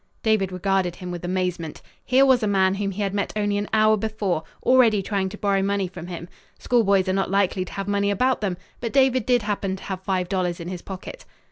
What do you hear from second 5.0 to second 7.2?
trying to borrow money from him. Schoolboys are